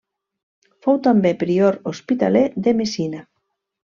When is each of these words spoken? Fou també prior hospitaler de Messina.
Fou 0.85 0.97
també 1.07 1.33
prior 1.43 1.77
hospitaler 1.93 2.43
de 2.69 2.75
Messina. 2.81 3.23